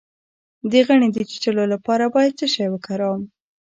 [0.71, 3.23] د غڼې د چیچلو لپاره باید څه شی وکاروم؟